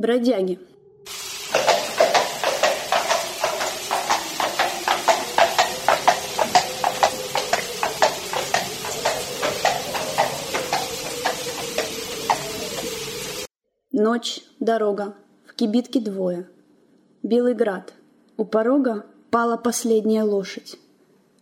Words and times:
Бродяги. 0.00 0.58
Ночь, 13.92 14.40
дорога, 14.58 15.14
в 15.44 15.52
кибитке 15.52 16.00
двое. 16.00 16.48
Белый 17.22 17.52
град. 17.52 17.92
У 18.38 18.46
порога 18.46 19.04
пала 19.30 19.58
последняя 19.58 20.22
лошадь. 20.22 20.76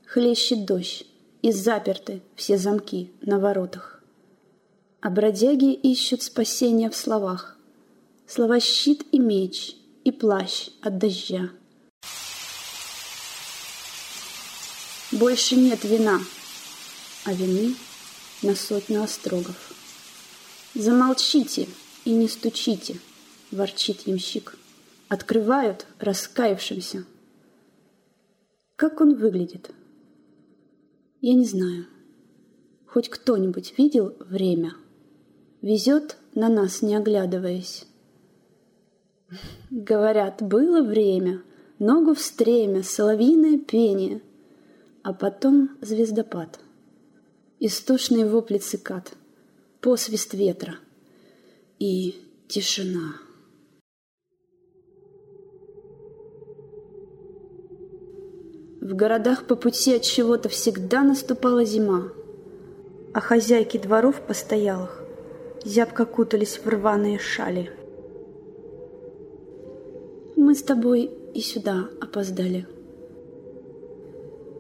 Хлещет 0.05 0.67
дождь, 0.67 1.07
и 1.43 1.53
заперты 1.53 2.23
все 2.35 2.59
замки 2.59 3.13
на 3.21 3.39
воротах. 3.39 4.03
А 5.01 5.11
бродяги 5.11 5.73
ищут 5.75 6.23
спасения 6.23 6.91
в 6.91 6.97
словах. 6.97 7.58
Слова 8.31 8.61
щит 8.61 9.07
и 9.11 9.19
меч, 9.19 9.75
и 10.05 10.13
плащ 10.13 10.69
от 10.83 10.99
дождя. 10.99 11.49
Больше 15.13 15.57
нет 15.57 15.83
вина, 15.83 16.21
а 17.25 17.33
вины 17.33 17.75
на 18.43 18.55
сотню 18.55 19.03
острогов. 19.03 19.73
Замолчите 20.75 21.69
и 22.05 22.11
не 22.11 22.29
стучите, 22.29 23.01
ворчит 23.51 24.07
ямщик. 24.07 24.59
Открывают 25.09 25.87
раскаявшимся. 25.99 27.07
Как 28.77 29.01
он 29.01 29.15
выглядит? 29.15 29.71
Я 31.23 31.33
не 31.33 31.47
знаю. 31.47 31.87
Хоть 32.85 33.09
кто-нибудь 33.09 33.73
видел 33.79 34.15
время? 34.21 34.75
Везет 35.63 36.19
на 36.35 36.51
нас, 36.51 36.83
не 36.83 36.95
оглядываясь. 36.95 37.88
Говорят, 39.71 40.43
было 40.43 40.83
время, 40.83 41.43
ногу 41.79 42.15
в 42.15 42.21
стремя, 42.21 42.83
соловьиное 42.83 43.59
пение, 43.59 44.23
а 45.03 45.13
потом 45.13 45.71
звездопад. 45.83 46.61
Истошный 47.61 48.25
вопли 48.25 48.59
цикад, 48.59 49.13
посвист 49.81 50.33
ветра 50.33 50.77
и 51.79 52.15
тишина. 52.49 53.17
В 58.81 58.95
городах 58.95 59.47
по 59.47 59.55
пути 59.55 59.97
от 59.97 60.03
чего-то 60.03 60.49
всегда 60.49 61.03
наступала 61.03 61.65
зима, 61.65 62.13
а 63.13 63.21
хозяйки 63.21 63.77
дворов 63.77 64.23
постоялых 64.23 65.03
зябко 65.65 66.07
кутались 66.07 66.59
в 66.59 66.67
рваные 66.67 67.19
шали— 67.19 67.71
мы 70.39 70.55
с 70.55 70.63
тобой 70.63 71.11
и 71.35 71.41
сюда 71.41 71.89
опоздали. 72.01 72.67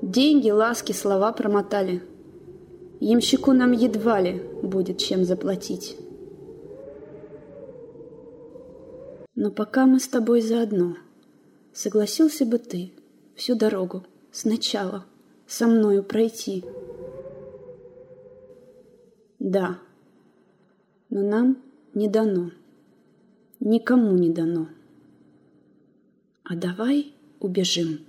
Деньги, 0.02 0.50
ласки, 0.50 0.90
слова 0.90 1.32
промотали. 1.32 2.02
Ямщику 2.98 3.52
нам 3.52 3.70
едва 3.70 4.20
ли 4.20 4.42
будет 4.62 4.98
чем 4.98 5.24
заплатить. 5.24 5.96
Но 9.36 9.52
пока 9.52 9.86
мы 9.86 10.00
с 10.00 10.08
тобой 10.08 10.40
заодно, 10.40 10.96
согласился 11.72 12.44
бы 12.44 12.58
ты 12.58 12.92
всю 13.36 13.54
дорогу 13.54 14.04
сначала 14.32 15.04
со 15.46 15.68
мною 15.68 16.02
пройти. 16.02 16.64
Да, 19.38 19.78
но 21.08 21.22
нам 21.22 21.62
не 21.94 22.08
дано, 22.08 22.50
никому 23.60 24.16
не 24.16 24.30
дано. 24.30 24.66
А 26.50 26.56
давай 26.56 27.12
убежим. 27.41 28.07